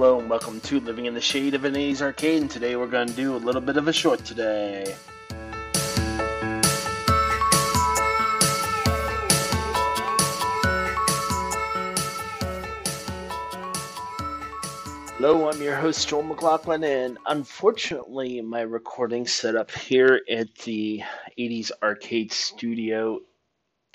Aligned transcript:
Hello 0.00 0.18
and 0.18 0.30
welcome 0.30 0.62
to 0.62 0.80
Living 0.80 1.04
in 1.04 1.12
the 1.12 1.20
Shade 1.20 1.52
of 1.52 1.66
an 1.66 1.74
80s 1.74 2.00
Arcade, 2.00 2.40
and 2.40 2.50
today 2.50 2.74
we're 2.74 2.86
going 2.86 3.08
to 3.08 3.12
do 3.12 3.36
a 3.36 3.36
little 3.36 3.60
bit 3.60 3.76
of 3.76 3.86
a 3.86 3.92
short 3.92 4.24
today. 4.24 4.96
Hello, 15.18 15.50
I'm 15.50 15.60
your 15.60 15.76
host 15.76 16.08
Joel 16.08 16.22
McLaughlin, 16.22 16.82
and 16.82 17.18
unfortunately, 17.26 18.40
my 18.40 18.62
recording 18.62 19.26
setup 19.26 19.70
here 19.70 20.22
at 20.30 20.54
the 20.64 21.02
80s 21.38 21.72
Arcade 21.82 22.32
Studio, 22.32 23.20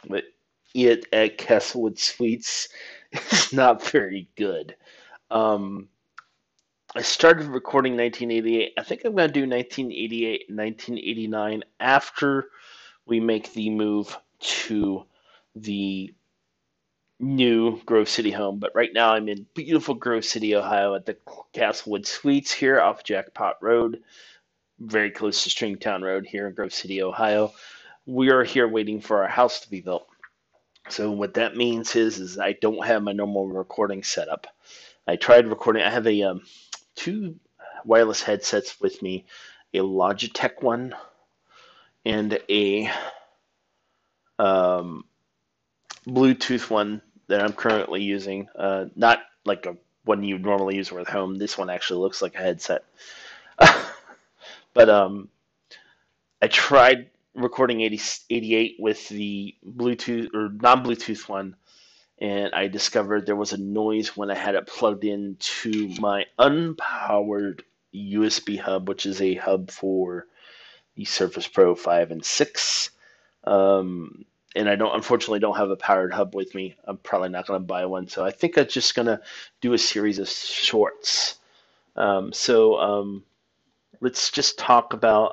but 0.08 0.26
it 0.76 1.08
at 1.12 1.40
Castlewood 1.40 1.98
Suites, 1.98 2.70
is 3.32 3.52
not 3.52 3.82
very 3.90 4.30
good. 4.36 4.76
Um, 5.32 5.90
I 6.98 7.02
started 7.02 7.48
recording 7.48 7.98
1988. 7.98 8.72
I 8.78 8.84
think 8.84 9.04
I'm 9.04 9.16
going 9.16 9.28
to 9.28 9.34
do 9.34 9.42
1988 9.42 10.46
1989 10.48 11.64
after 11.78 12.48
we 13.06 13.20
make 13.20 13.52
the 13.52 13.70
move 13.70 14.18
to 14.40 15.04
the 15.58 16.14
new 17.20 17.82
Grove 17.84 18.08
City 18.08 18.32
home. 18.32 18.60
But 18.60 18.72
right 18.76 18.94
now 18.94 19.12
I'm 19.12 19.28
in 19.28 19.46
beautiful 19.54 19.94
Grove 19.94 20.24
City, 20.24 20.56
Ohio 20.56 20.96
at 20.96 21.06
the 21.06 21.18
Castlewood 21.52 22.08
Suites 22.08 22.54
here 22.54 22.80
off 22.80 23.04
Jackpot 23.04 23.58
Road, 23.62 24.02
very 24.80 25.12
close 25.12 25.44
to 25.44 25.50
Stringtown 25.50 26.02
Road 26.02 26.26
here 26.26 26.48
in 26.48 26.54
Grove 26.54 26.74
City, 26.74 27.04
Ohio. 27.04 27.52
We 28.06 28.30
are 28.32 28.46
here 28.46 28.70
waiting 28.70 29.02
for 29.02 29.22
our 29.22 29.28
house 29.28 29.60
to 29.60 29.70
be 29.70 29.82
built. 29.82 30.08
So 30.88 31.12
what 31.12 31.34
that 31.34 31.58
means 31.58 31.94
is, 31.98 32.20
is 32.20 32.40
I 32.40 32.54
don't 32.54 32.86
have 32.86 33.04
my 33.04 33.12
normal 33.12 33.50
recording 33.50 34.02
setup. 34.02 34.48
I 35.08 35.18
tried 35.18 35.48
recording. 35.48 35.84
I 35.84 35.90
have 35.90 36.08
a 36.08 36.22
um, 36.24 36.42
two 36.96 37.36
wireless 37.86 38.22
headsets 38.22 38.80
with 38.80 39.02
me, 39.02 39.26
a 39.74 39.80
Logitech 39.80 40.62
one 40.62 40.96
and 42.06 42.40
a 42.50 42.90
um, 44.40 45.06
Bluetooth 46.08 46.70
one 46.70 47.02
that 47.28 47.42
I'm 47.42 47.54
currently 47.54 48.04
using. 48.04 48.48
Uh, 48.58 48.86
not 48.96 49.20
like 49.46 49.66
a 49.66 49.78
one 50.04 50.24
you 50.24 50.36
would 50.36 50.46
normally 50.46 50.76
use 50.76 50.92
with 50.92 51.08
home. 51.08 51.36
This 51.36 51.58
one 51.58 51.70
actually 51.70 52.02
looks 52.02 52.22
like 52.22 52.36
a 52.36 52.40
headset. 52.40 52.84
but 54.74 54.90
um, 54.90 55.30
I 56.42 56.48
tried 56.48 57.10
recording 57.34 57.82
80, 57.82 58.00
88 58.30 58.76
with 58.80 59.10
the 59.10 59.56
Bluetooth 59.68 60.34
or 60.34 60.50
non 60.50 60.84
Bluetooth 60.84 61.28
one 61.28 61.56
and 62.20 62.54
I 62.54 62.68
discovered 62.68 63.26
there 63.26 63.36
was 63.36 63.54
a 63.54 63.58
noise 63.58 64.16
when 64.16 64.32
I 64.32 64.36
had 64.36 64.56
it 64.56 64.68
plugged 64.68 65.04
into 65.04 65.90
my 66.00 66.26
unpowered 66.40 67.62
USB 67.94 68.60
hub, 68.60 68.88
which 68.88 69.06
is 69.06 69.22
a 69.22 69.36
hub 69.36 69.70
for 69.70 70.26
the 70.96 71.06
Surface 71.06 71.48
Pro 71.48 71.76
5 71.76 72.12
and 72.12 72.24
6. 72.24 72.90
Um, 73.44 74.26
and 74.56 74.70
I 74.70 74.76
don't, 74.76 74.96
unfortunately, 74.96 75.40
don't 75.40 75.58
have 75.58 75.70
a 75.70 75.76
powered 75.76 76.14
hub 76.14 76.34
with 76.34 76.56
me. 76.56 76.76
I'm 76.86 76.98
probably 76.98 77.30
not 77.30 77.48
going 77.48 77.60
to 77.60 77.66
buy 77.66 77.86
one, 77.86 78.08
so 78.08 78.24
I 78.24 78.32
think 78.32 78.58
I'm 78.58 78.68
just 78.68 78.96
going 78.96 79.08
to 79.08 79.20
do 79.60 79.74
a 79.74 79.78
series 79.78 80.20
of 80.20 80.30
shorts. 80.30 81.36
Um, 81.98 82.32
so 82.32 82.78
um, 82.78 83.24
let's 84.00 84.32
just 84.32 84.58
talk 84.58 84.94
about. 84.94 85.26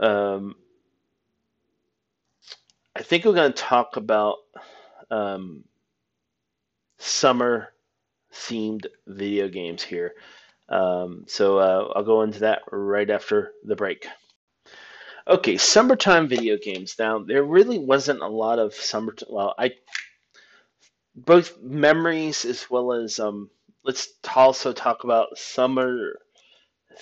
Uh, 0.00 0.04
um, 0.04 0.54
I 2.94 3.02
think 3.02 3.24
we're 3.24 3.32
going 3.32 3.52
to 3.52 3.62
talk 3.62 3.96
about 3.96 4.36
um, 5.12 5.64
summer 6.98 7.68
themed 8.32 8.86
video 9.06 9.48
games 9.48 9.82
here. 9.82 10.14
Um, 10.68 11.24
so 11.28 11.58
uh, 11.58 11.92
I'll 11.94 12.04
go 12.04 12.22
into 12.22 12.40
that 12.40 12.62
right 12.70 13.10
after 13.10 13.52
the 13.64 13.76
break. 13.76 14.06
Okay, 15.28 15.56
summertime 15.58 16.26
video 16.28 16.56
games. 16.56 16.96
Now 16.98 17.18
there 17.18 17.44
really 17.44 17.78
wasn't 17.78 18.22
a 18.22 18.26
lot 18.26 18.58
of 18.58 18.74
summer. 18.74 19.14
Well, 19.28 19.54
I 19.58 19.72
both 21.14 21.60
memories 21.60 22.44
as 22.44 22.68
well 22.70 22.92
as 22.92 23.20
um. 23.20 23.50
Let's 23.84 24.14
also 24.36 24.72
talk 24.72 25.02
about 25.02 25.36
summer 25.36 26.20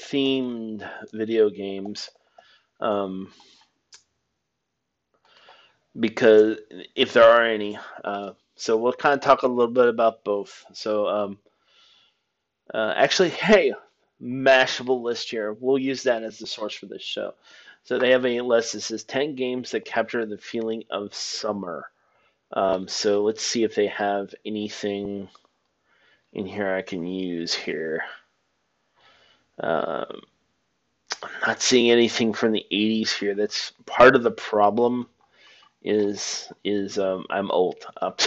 themed 0.03 0.89
video 1.13 1.51
games. 1.51 2.09
Um, 2.81 3.33
because 5.99 6.59
if 6.95 7.13
there 7.13 7.25
are 7.25 7.45
any, 7.45 7.79
uh, 8.05 8.33
so 8.55 8.77
we'll 8.77 8.93
kind 8.93 9.15
of 9.15 9.21
talk 9.21 9.43
a 9.43 9.49
little 9.49 9.73
bit 9.73 9.89
about 9.89 10.25
both. 10.25 10.65
So, 10.73 11.09
um, 11.09 11.39
uh, 12.73 12.95
actually, 12.97 13.31
hey, 13.31 13.73
Mashable 14.23 15.03
list 15.03 15.31
here. 15.31 15.57
We'll 15.59 15.79
use 15.79 16.03
that 16.03 16.23
as 16.23 16.39
the 16.39 16.47
source 16.47 16.75
for 16.75 16.87
this 16.87 17.03
show. 17.03 17.35
So 17.85 17.99
they 17.99 18.11
have 18.11 18.27
a 18.27 18.41
list 18.43 18.75
that 18.75 18.83
says 18.83 19.05
10 19.05 19.35
games 19.35 19.71
that 19.71 19.85
capture 19.85 20.27
the 20.27 20.37
feeling 20.37 20.85
of 20.91 21.15
summer. 21.15 21.87
Um, 22.53 22.87
so 22.87 23.23
let's 23.23 23.43
see 23.43 23.65
if 23.65 23.75
they 23.75 23.87
have 23.87 24.35
anything 24.45 25.29
in 26.33 26.47
here 26.47 26.75
I 26.75 26.83
can 26.83 27.07
use 27.07 27.55
here. 27.55 28.03
Um, 29.59 30.21
I'm 31.23 31.31
not 31.47 31.63
seeing 31.63 31.91
anything 31.91 32.33
from 32.33 32.53
the 32.53 32.65
80s 32.71 33.11
here. 33.11 33.35
That's 33.35 33.73
part 33.87 34.15
of 34.15 34.23
the 34.23 34.31
problem 34.31 35.09
is 35.83 36.53
is 36.65 36.99
um, 36.99 37.25
I'm 37.31 37.51
old. 37.51 37.77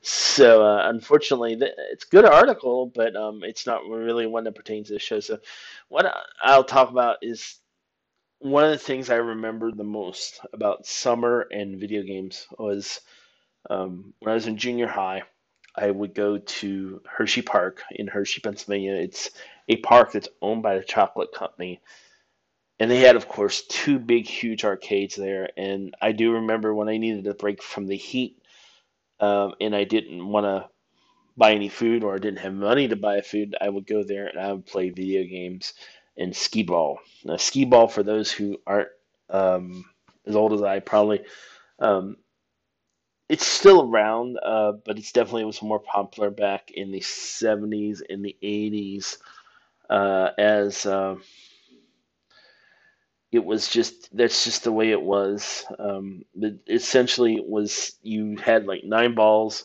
so 0.00 0.64
uh, 0.64 0.88
unfortunately, 0.88 1.58
it's 1.92 2.04
good 2.04 2.24
article, 2.24 2.86
but 2.94 3.16
um, 3.16 3.42
it's 3.44 3.66
not 3.66 3.86
really 3.86 4.26
one 4.26 4.44
that 4.44 4.54
pertains 4.54 4.88
to 4.88 4.94
the 4.94 4.98
show. 4.98 5.20
So 5.20 5.38
what 5.88 6.12
I'll 6.42 6.64
talk 6.64 6.90
about 6.90 7.18
is 7.22 7.58
one 8.38 8.64
of 8.64 8.70
the 8.70 8.78
things 8.78 9.10
I 9.10 9.16
remember 9.16 9.70
the 9.70 9.84
most 9.84 10.40
about 10.52 10.86
summer 10.86 11.46
and 11.50 11.78
video 11.78 12.02
games 12.02 12.46
was 12.58 13.00
um, 13.68 14.14
when 14.20 14.32
I 14.32 14.34
was 14.34 14.46
in 14.46 14.56
junior 14.56 14.88
high. 14.88 15.22
I 15.76 15.90
would 15.90 16.14
go 16.14 16.38
to 16.38 17.00
Hershey 17.08 17.42
Park 17.42 17.82
in 17.92 18.08
Hershey, 18.08 18.40
Pennsylvania. 18.40 18.94
It's 18.94 19.30
a 19.68 19.76
park 19.76 20.12
that's 20.12 20.28
owned 20.42 20.62
by 20.62 20.76
the 20.76 20.84
chocolate 20.84 21.32
company 21.32 21.80
and 22.80 22.90
they 22.90 23.00
had, 23.00 23.16
of 23.16 23.28
course, 23.28 23.62
two 23.62 23.98
big, 23.98 24.26
huge 24.26 24.64
arcades 24.64 25.14
there. 25.14 25.50
And 25.56 25.94
I 26.00 26.12
do 26.12 26.32
remember 26.32 26.74
when 26.74 26.88
I 26.88 26.96
needed 26.96 27.26
a 27.26 27.34
break 27.34 27.62
from 27.62 27.86
the 27.86 27.96
heat, 27.96 28.42
um, 29.20 29.54
and 29.60 29.76
I 29.76 29.84
didn't 29.84 30.26
want 30.26 30.46
to 30.46 30.68
buy 31.36 31.52
any 31.52 31.68
food 31.68 32.04
or 32.04 32.14
I 32.14 32.18
didn't 32.18 32.40
have 32.40 32.54
money 32.54 32.88
to 32.88 32.96
buy 32.96 33.20
food, 33.20 33.54
I 33.60 33.68
would 33.68 33.86
go 33.86 34.02
there 34.02 34.26
and 34.26 34.38
I 34.38 34.52
would 34.52 34.66
play 34.66 34.90
video 34.90 35.24
games 35.24 35.74
and 36.16 36.34
skee 36.36 36.62
ball. 36.62 36.98
Now, 37.24 37.36
skee 37.36 37.66
ball, 37.66 37.88
for 37.88 38.02
those 38.02 38.32
who 38.32 38.58
aren't 38.66 38.88
um, 39.28 39.84
as 40.26 40.36
old 40.36 40.52
as 40.52 40.62
I, 40.62 40.80
probably. 40.80 41.20
Um, 41.78 42.16
it's 43.28 43.46
still 43.46 43.88
around, 43.88 44.38
uh, 44.44 44.72
but 44.84 44.98
it's 44.98 45.12
definitely 45.12 45.44
was 45.44 45.62
more 45.62 45.78
popular 45.78 46.30
back 46.30 46.72
in 46.72 46.90
the 46.90 47.00
70s 47.00 48.02
and 48.08 48.24
the 48.24 48.36
80s 48.42 49.18
uh, 49.88 50.30
as 50.36 50.84
uh, 50.84 51.16
it 53.32 53.44
was 53.44 53.68
just 53.68 54.14
that's 54.16 54.44
just 54.44 54.64
the 54.64 54.72
way 54.72 54.90
it 54.90 55.02
was. 55.02 55.64
Um, 55.78 56.24
it 56.34 56.58
essentially 56.68 57.40
was 57.40 57.96
you 58.02 58.36
had 58.36 58.66
like 58.66 58.84
nine 58.84 59.14
balls, 59.14 59.64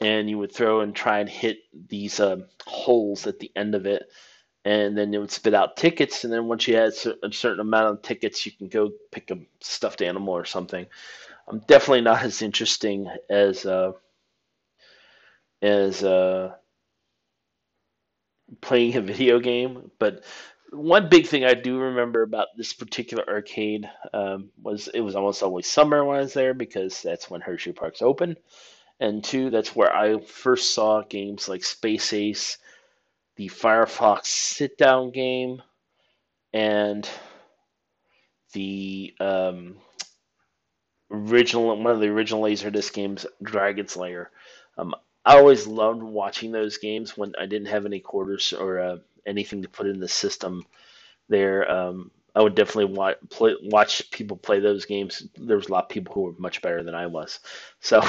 and 0.00 0.30
you 0.30 0.38
would 0.38 0.52
throw 0.52 0.80
and 0.80 0.94
try 0.94 1.18
and 1.18 1.28
hit 1.28 1.58
these 1.88 2.20
uh, 2.20 2.36
holes 2.66 3.26
at 3.26 3.40
the 3.40 3.50
end 3.56 3.74
of 3.74 3.86
it, 3.86 4.04
and 4.64 4.96
then 4.96 5.12
it 5.12 5.18
would 5.18 5.32
spit 5.32 5.54
out 5.54 5.76
tickets. 5.76 6.24
And 6.24 6.32
then 6.32 6.46
once 6.46 6.68
you 6.68 6.76
had 6.76 6.92
a 7.22 7.32
certain 7.32 7.60
amount 7.60 7.88
of 7.88 8.02
tickets, 8.02 8.46
you 8.46 8.52
can 8.52 8.68
go 8.68 8.92
pick 9.10 9.30
a 9.30 9.38
stuffed 9.60 10.02
animal 10.02 10.34
or 10.34 10.44
something. 10.44 10.86
I'm 11.48 11.58
definitely 11.60 12.02
not 12.02 12.22
as 12.22 12.40
interesting 12.40 13.08
as 13.28 13.66
uh, 13.66 13.92
as 15.60 16.04
uh, 16.04 16.54
playing 18.60 18.96
a 18.96 19.00
video 19.12 19.40
game, 19.40 19.90
but 19.98 20.24
one 20.72 21.08
big 21.10 21.26
thing 21.26 21.44
I 21.44 21.54
do 21.54 21.78
remember 21.78 22.22
about 22.22 22.48
this 22.56 22.72
particular 22.72 23.24
arcade 23.28 23.88
um, 24.14 24.50
was 24.60 24.88
it 24.88 25.00
was 25.00 25.14
almost 25.14 25.42
always 25.42 25.66
summer 25.66 26.04
when 26.04 26.16
I 26.16 26.20
was 26.20 26.32
there 26.32 26.54
because 26.54 27.02
that's 27.02 27.30
when 27.30 27.42
Hershey 27.42 27.72
Park's 27.72 28.00
open, 28.00 28.36
and 28.98 29.22
two, 29.22 29.50
that's 29.50 29.76
where 29.76 29.94
I 29.94 30.20
first 30.20 30.74
saw 30.74 31.02
games 31.02 31.48
like 31.48 31.62
Space 31.62 32.12
Ace, 32.14 32.56
the 33.36 33.48
Firefox 33.48 34.26
sit 34.26 34.78
down 34.78 35.10
game, 35.10 35.62
and 36.54 37.08
the 38.54 39.14
um, 39.20 39.76
original 41.10 41.76
one 41.76 41.92
of 41.92 42.00
the 42.00 42.08
original 42.08 42.42
Laserdisc 42.42 42.92
games, 42.94 43.26
Dragon's 43.42 43.96
Lair. 43.96 44.30
Um, 44.78 44.94
I 45.24 45.36
always 45.36 45.66
loved 45.66 46.02
watching 46.02 46.50
those 46.50 46.78
games 46.78 47.16
when 47.16 47.34
I 47.38 47.44
didn't 47.44 47.68
have 47.68 47.84
any 47.84 48.00
quarters 48.00 48.54
or 48.54 48.80
uh, 48.80 48.96
anything 49.26 49.62
to 49.62 49.68
put 49.68 49.86
in 49.86 50.00
the 50.00 50.08
system 50.08 50.64
there. 51.28 51.70
Um, 51.70 52.10
I 52.34 52.42
would 52.42 52.54
definitely 52.54 52.94
watch, 52.94 53.16
play, 53.30 53.56
watch 53.62 54.10
people 54.10 54.36
play 54.36 54.60
those 54.60 54.86
games. 54.86 55.26
There 55.36 55.56
was 55.56 55.68
a 55.68 55.72
lot 55.72 55.84
of 55.84 55.90
people 55.90 56.14
who 56.14 56.22
were 56.22 56.34
much 56.38 56.62
better 56.62 56.82
than 56.82 56.94
I 56.94 57.06
was. 57.06 57.40
So, 57.80 58.00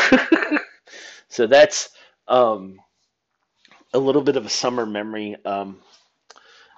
so 1.28 1.46
that's 1.48 1.90
um, 2.28 2.80
a 3.94 4.00
little 4.00 4.22
bit 4.22 4.38
of 4.38 4.46
a 4.46 4.50
summer 4.50 4.86
memory. 4.86 5.36
Um, 5.46 5.80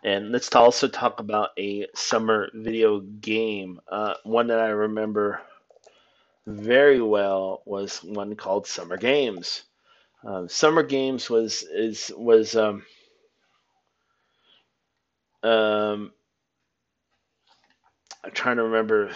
and 0.03 0.31
let's 0.31 0.53
also 0.55 0.87
talk 0.87 1.19
about 1.19 1.49
a 1.57 1.87
summer 1.95 2.49
video 2.53 2.99
game. 2.99 3.79
Uh, 3.87 4.15
one 4.23 4.47
that 4.47 4.59
I 4.59 4.67
remember 4.69 5.41
very 6.47 7.01
well 7.01 7.61
was 7.65 8.03
one 8.03 8.35
called 8.35 8.67
Summer 8.67 8.97
Games. 8.97 9.63
Um, 10.23 10.47
Summer 10.49 10.83
Games 10.83 11.29
was 11.29 11.63
is 11.63 12.11
was 12.15 12.55
um, 12.55 12.83
um, 15.45 16.11
I'm 18.23 18.31
trying 18.31 18.57
to 18.57 18.63
remember 18.63 19.11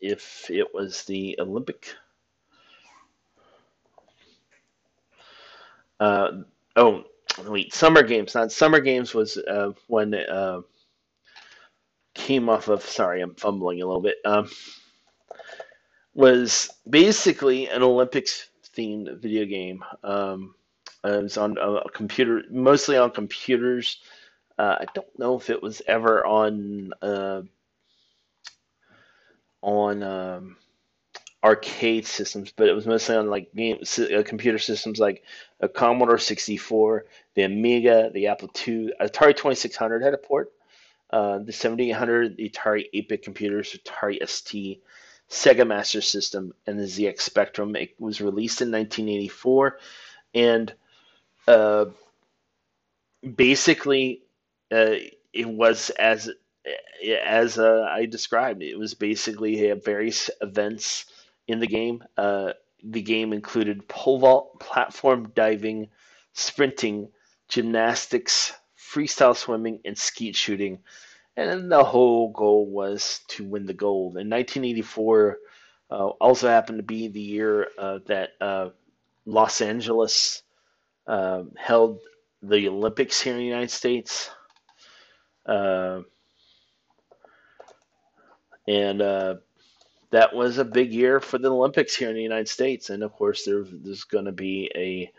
if 0.00 0.50
it 0.50 0.72
was 0.72 1.04
the 1.04 1.36
Olympic. 1.40 1.94
Uh, 5.98 6.42
oh, 6.76 7.04
wait, 7.46 7.74
Summer 7.74 8.02
Games. 8.02 8.34
Not 8.34 8.52
Summer 8.52 8.80
Games 8.80 9.14
was 9.14 9.36
uh, 9.36 9.72
when 9.88 10.14
uh, 10.14 10.60
came 12.14 12.48
off 12.48 12.68
of. 12.68 12.82
Sorry, 12.82 13.20
I'm 13.20 13.34
fumbling 13.34 13.82
a 13.82 13.86
little 13.86 14.02
bit. 14.02 14.18
Um, 14.24 14.48
was 16.14 16.70
basically 16.88 17.68
an 17.68 17.82
Olympics 17.82 18.48
themed 18.76 19.20
video 19.20 19.44
game. 19.44 19.84
Um, 20.04 20.54
it 21.02 21.22
was 21.22 21.36
on 21.36 21.56
a 21.58 21.88
computer, 21.90 22.42
mostly 22.50 22.96
on 22.96 23.10
computers. 23.10 23.98
Uh, 24.58 24.76
I 24.80 24.86
don't 24.94 25.18
know 25.18 25.36
if 25.36 25.50
it 25.50 25.62
was 25.62 25.80
ever 25.86 26.26
on 26.26 26.92
uh, 27.00 27.42
on 29.62 30.02
um, 30.02 30.56
arcade 31.44 32.06
systems, 32.06 32.52
but 32.54 32.68
it 32.68 32.72
was 32.72 32.86
mostly 32.86 33.16
on 33.16 33.30
like 33.30 33.54
game 33.54 33.78
uh, 33.98 34.22
computer 34.24 34.58
systems 34.58 34.98
like 34.98 35.22
a 35.60 35.68
Commodore 35.68 36.18
64, 36.18 37.06
the 37.34 37.42
Amiga, 37.42 38.10
the 38.12 38.26
Apple 38.26 38.50
II, 38.66 38.92
Atari 39.00 39.36
2600 39.36 40.02
had 40.02 40.14
a 40.14 40.18
port. 40.18 40.52
Uh, 41.10 41.38
the 41.38 41.52
7800, 41.52 42.36
the 42.36 42.50
Atari 42.50 42.84
8-bit 42.94 43.22
computers, 43.22 43.74
Atari 43.74 44.18
ST, 44.28 44.82
Sega 45.30 45.66
Master 45.66 46.02
System, 46.02 46.52
and 46.66 46.78
the 46.78 46.84
ZX 46.84 47.20
Spectrum. 47.20 47.76
It 47.76 47.94
was 47.98 48.20
released 48.20 48.60
in 48.60 48.70
1984, 48.70 49.78
and 50.34 50.74
uh, 51.46 51.86
basically, 53.36 54.22
uh, 54.72 54.96
it 55.32 55.48
was 55.48 55.90
as 55.90 56.30
as 57.26 57.58
uh, 57.58 57.86
I 57.90 58.06
described. 58.06 58.62
It 58.62 58.78
was 58.78 58.94
basically 58.94 59.72
various 59.72 60.30
events 60.40 61.06
in 61.46 61.60
the 61.60 61.66
game. 61.66 62.04
Uh, 62.16 62.52
the 62.84 63.02
game 63.02 63.32
included 63.32 63.88
pole 63.88 64.18
vault, 64.18 64.60
platform 64.60 65.32
diving, 65.34 65.88
sprinting, 66.32 67.08
gymnastics, 67.48 68.52
freestyle 68.78 69.36
swimming, 69.36 69.80
and 69.84 69.96
skeet 69.96 70.36
shooting 70.36 70.80
and 71.38 71.70
the 71.70 71.84
whole 71.84 72.32
goal 72.32 72.66
was 72.66 73.20
to 73.28 73.44
win 73.44 73.64
the 73.64 73.72
gold. 73.72 74.16
In 74.16 74.28
1984, 74.28 75.38
uh, 75.90 75.94
also 75.94 76.48
happened 76.48 76.78
to 76.80 76.82
be 76.82 77.06
the 77.06 77.20
year 77.20 77.68
uh, 77.78 78.00
that 78.06 78.30
uh, 78.40 78.70
Los 79.24 79.60
Angeles 79.60 80.42
um, 81.06 81.52
held 81.56 82.00
the 82.42 82.68
Olympics 82.68 83.20
here 83.20 83.34
in 83.34 83.38
the 83.38 83.44
United 83.44 83.70
States. 83.70 84.30
Uh, 85.48 86.02
and 88.68 89.00
uh, 89.02 89.36
that 90.10 90.34
was 90.34 90.58
a 90.58 90.64
big 90.64 90.92
year 90.92 91.20
for 91.20 91.38
the 91.38 91.50
Olympics 91.50 91.96
here 91.96 92.10
in 92.10 92.14
the 92.16 92.22
United 92.22 92.48
States. 92.48 92.90
And 92.90 93.02
of 93.02 93.12
course, 93.12 93.44
there, 93.44 93.64
there's 93.64 94.04
going 94.04 94.26
to 94.26 94.32
be 94.32 94.70
a 94.76 95.10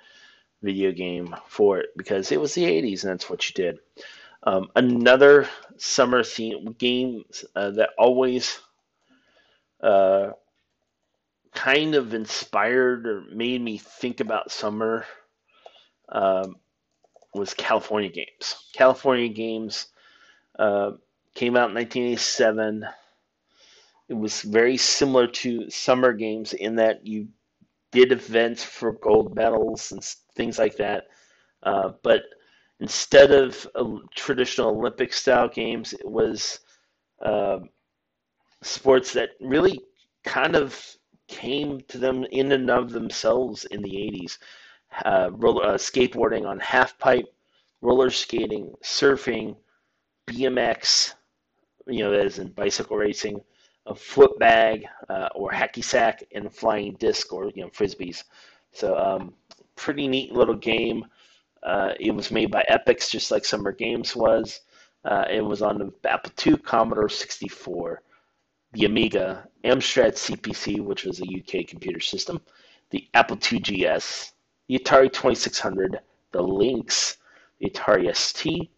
video 0.62 0.92
game 0.92 1.36
for 1.48 1.80
it 1.80 1.90
because 1.98 2.32
it 2.32 2.40
was 2.40 2.54
the 2.54 2.64
80s 2.64 3.04
and 3.04 3.14
that's 3.14 3.30
what 3.30 3.48
you 3.50 3.54
did. 3.54 3.80
Um, 4.44 4.70
another 4.76 5.50
summer 5.78 6.24
theme 6.24 6.76
game 6.78 7.24
uh, 7.56 7.72
that 7.72 7.90
always 7.98 8.60
uh, 9.82 10.32
kind 11.54 11.96
of 11.96 12.14
inspired 12.14 13.06
or 13.08 13.22
made 13.34 13.62
me 13.62 13.78
think 13.78 14.20
about 14.20 14.52
summer 14.52 15.06
um, 16.10 16.56
was 17.34 17.54
California 17.54 18.10
Games. 18.10 18.56
California 18.74 19.30
Games 19.30 19.88
uh, 20.60 20.92
came 21.36 21.56
out 21.56 21.70
in 21.70 21.76
1987. 21.76 22.86
It 24.10 24.14
was 24.14 24.42
very 24.42 24.78
similar 24.78 25.28
to 25.28 25.70
Summer 25.70 26.14
Games 26.14 26.54
in 26.54 26.76
that 26.76 27.08
you 27.08 27.30
did 27.92 28.12
events 28.12 28.64
for 28.64 28.94
gold 28.94 29.36
medals 29.36 29.92
and 29.92 30.04
things 30.36 30.60
like 30.60 30.78
that. 30.78 31.08
Uh, 31.64 31.92
but 32.04 32.24
instead 32.80 33.32
of 33.32 33.68
traditional 34.16 34.70
Olympic 34.70 35.14
style 35.14 35.48
games, 35.48 35.94
it 35.94 36.08
was 36.10 36.60
uh, 37.24 37.60
sports 38.62 39.14
that 39.14 39.30
really 39.42 39.80
kind 40.24 40.56
of 40.56 40.80
came 41.28 41.82
to 41.88 41.98
them 41.98 42.26
in 42.32 42.52
and 42.52 42.70
of 42.70 42.92
themselves 42.92 43.66
in 43.66 43.82
the 43.82 43.90
80s. 43.92 44.38
Uh, 45.06 45.30
roller, 45.34 45.66
uh, 45.66 45.74
skateboarding 45.76 46.48
on 46.48 46.60
half 46.60 46.98
pipe, 46.98 47.28
roller 47.82 48.10
skating, 48.10 48.74
surfing, 48.84 49.56
BMX, 50.30 51.14
you 51.88 52.04
know, 52.04 52.14
as 52.14 52.40
in 52.40 52.50
bicycle 52.50 52.98
racing, 52.98 53.42
a 53.88 53.96
foot 53.96 54.38
bag 54.40 54.86
uh, 55.10 55.30
or 55.34 55.52
hacky 55.52 55.84
sack, 55.84 56.24
and 56.34 56.54
flying 56.54 56.94
disc 57.00 57.34
or 57.34 57.52
you 57.56 57.64
know 57.64 57.70
frisbees. 57.70 58.24
So, 58.72 58.96
um, 58.98 59.34
pretty 59.76 60.08
neat 60.08 60.32
little 60.32 60.56
game. 60.56 61.06
Uh, 61.64 61.94
it 62.00 62.12
was 62.12 62.32
made 62.32 62.52
by 62.52 62.64
Epyx, 62.70 63.10
just 63.10 63.32
like 63.32 63.44
Summer 63.44 63.72
Games 63.72 64.16
was. 64.16 64.62
Uh, 65.04 65.26
it 65.30 65.42
was 65.42 65.62
on 65.62 65.78
the 65.78 65.92
Apple 66.10 66.32
II, 66.46 66.58
Commodore 66.58 67.10
64, 67.10 68.02
the 68.74 68.86
Amiga, 68.86 69.48
Amstrad 69.64 70.14
CPC, 70.14 70.80
which 70.82 71.06
was 71.06 71.22
a 71.22 71.24
UK 71.24 71.68
computer 71.68 72.00
system, 72.00 72.40
the 72.92 73.08
Apple 73.14 73.38
II 73.52 73.60
GS, 73.60 74.34
the 74.68 74.78
Atari 74.78 75.12
2600, 75.12 76.00
the 76.32 76.42
Lynx, 76.42 77.18
the 77.60 77.70
Atari 77.70 78.16
ST, 78.16 78.70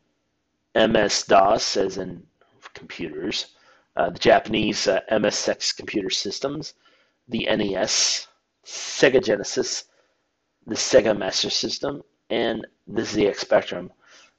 MS 0.76 1.24
DOS, 1.24 1.78
as 1.78 1.98
in 1.98 2.24
computers, 2.74 3.48
uh, 3.96 4.10
the 4.10 4.20
Japanese 4.20 4.88
uh, 4.88 5.02
MSX 5.12 5.76
computer 5.76 6.10
systems, 6.10 6.74
the 7.28 7.46
NES, 7.46 8.28
Sega 8.66 9.24
Genesis, 9.24 9.86
the 10.66 10.76
Sega 10.76 11.18
Master 11.18 11.50
System, 11.50 12.02
and 12.30 12.66
the 12.88 13.02
ZX 13.02 13.38
Spectrum, 13.38 13.92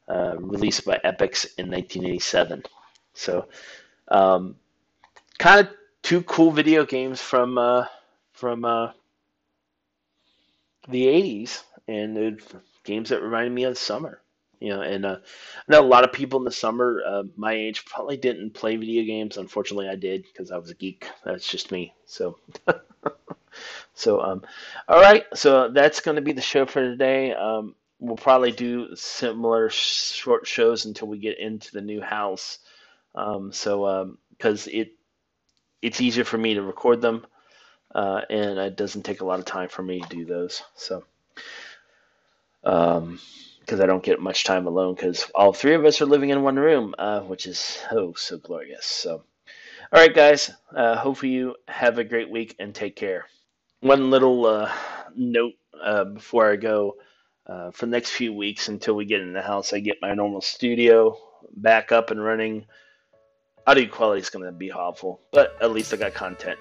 uh, 0.09 0.37
released 0.39 0.85
by 0.85 0.99
Epyx 1.05 1.47
in 1.59 1.71
1987. 1.71 2.63
So, 3.15 3.49
um, 4.09 4.57
kind 5.39 5.67
of 5.67 5.75
two 6.03 6.23
cool 6.23 6.51
video 6.51 6.87
games 6.87 7.21
from 7.21 7.59
uh, 7.59 7.87
from 8.33 8.65
uh, 8.65 8.93
the 10.89 11.07
80s, 11.07 11.63
and 11.87 12.41
games 12.85 13.11
that 13.11 13.23
reminded 13.23 13.53
me 13.53 13.65
of 13.65 13.77
summer. 13.77 14.22
You 14.63 14.71
know, 14.71 14.83
and 14.83 15.05
uh, 15.05 15.17
I 15.69 15.73
know 15.73 15.83
a 15.83 15.87
lot 15.87 16.05
of 16.05 16.13
people 16.13 16.39
in 16.39 16.45
the 16.45 16.53
summer, 16.53 17.03
uh, 17.07 17.23
my 17.37 17.53
age, 17.53 17.85
probably 17.85 18.17
didn't 18.17 18.55
play 18.55 18.77
video 18.77 19.05
games. 19.05 19.37
Unfortunately, 19.37 19.89
I 19.89 19.97
did 19.97 20.25
because 20.25 20.51
I 20.51 20.59
was 20.59 20.71
a 20.71 20.75
geek. 20.75 21.07
That's 21.25 21.49
just 21.49 21.73
me. 21.73 21.95
So. 22.07 22.39
so 23.95 24.23
um, 24.23 24.43
all 24.89 24.99
right 24.99 25.27
so 25.35 25.69
that's 25.69 26.01
going 26.01 26.15
to 26.15 26.23
be 26.23 26.33
the 26.33 26.41
show 26.41 26.65
for 26.65 26.81
today 26.81 27.35
um, 27.35 27.75
we'll 28.03 28.17
probably 28.17 28.51
do 28.51 28.95
similar 28.97 29.71
short 29.71 30.47
shows 30.47 30.85
until 30.85 31.07
we 31.07 31.19
get 31.19 31.39
into 31.39 31.71
the 31.73 31.81
new 31.81 32.01
house. 32.01 32.59
Um, 33.15 33.53
so 33.53 34.17
because 34.37 34.67
um, 34.67 34.73
it 34.75 34.93
it's 35.81 36.01
easier 36.01 36.25
for 36.25 36.37
me 36.37 36.55
to 36.55 36.63
record 36.63 37.01
them, 37.01 37.25
uh, 37.95 38.23
and 38.29 38.59
it 38.59 38.77
doesn't 38.77 39.03
take 39.05 39.21
a 39.21 39.25
lot 39.25 39.39
of 39.39 39.45
time 39.45 39.69
for 39.69 39.83
me 39.83 40.01
to 40.01 40.09
do 40.09 40.25
those. 40.25 40.63
So 40.75 41.05
because 43.65 43.81
I 43.81 43.87
don't 43.87 44.03
get 44.03 44.21
much 44.21 44.45
time 44.45 44.67
alone 44.67 44.95
because 44.95 45.31
all 45.35 45.53
three 45.53 45.75
of 45.75 45.85
us 45.85 46.01
are 46.01 46.07
living 46.07 46.31
in 46.31 46.43
one 46.43 46.57
room, 46.57 46.95
uh, 46.99 47.21
which 47.21 47.47
is 47.47 47.79
oh 47.91 48.13
so 48.15 48.39
glorious. 48.39 48.87
So 48.87 49.25
all 49.93 50.01
right, 50.01 50.15
guys. 50.15 50.51
Uh, 50.75 50.97
hopefully 50.97 51.33
you 51.33 51.55
have 51.69 51.99
a 51.99 52.05
great 52.05 52.31
week 52.31 52.57
and 52.59 52.75
take 52.75 52.97
care. 52.97 53.27
One 53.81 54.11
little 54.11 54.47
uh, 54.47 54.73
note 55.15 55.53
uh, 55.83 56.05
before 56.05 56.51
I 56.51 56.57
go 56.57 56.97
uh, 57.47 57.71
for 57.73 57.87
the 57.87 57.93
next 57.93 58.11
few 58.11 58.33
weeks 58.33 58.69
until 58.69 58.95
we 58.95 59.05
get 59.05 59.21
in 59.21 59.33
the 59.33 59.43
house. 59.43 59.73
I 59.73 59.81
get 59.81 59.99
my 60.01 60.15
normal 60.15 60.41
studio 60.41 61.17
back 61.57 61.93
up 61.93 62.11
and 62.11 62.23
running. 62.23 62.65
Audio 63.67 63.89
quality 63.89 64.21
is 64.23 64.31
going 64.31 64.45
to 64.45 64.53
be 64.53 64.73
awful, 64.73 65.21
but 65.31 65.57
at 65.61 65.73
least 65.73 65.93
I 65.93 65.97
got 65.97 66.15
content. 66.15 66.59